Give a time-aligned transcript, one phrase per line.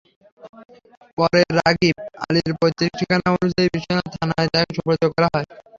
[1.17, 1.95] পরে রাগীব
[2.23, 5.47] আলীর পৈতৃক ঠিকানা অনুযায়ী বিশ্বনাথ থানায় তাঁকে সোপর্দ করা হয়।